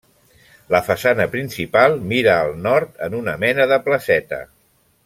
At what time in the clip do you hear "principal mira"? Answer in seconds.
1.35-2.33